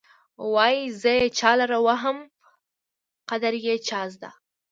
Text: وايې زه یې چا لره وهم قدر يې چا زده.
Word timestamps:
وايې 0.53 0.81
زه 1.01 1.11
یې 1.19 1.27
چا 1.39 1.51
لره 1.59 1.77
وهم 1.85 2.17
قدر 3.29 3.53
يې 3.65 3.75
چا 3.87 4.01
زده. 4.13 4.29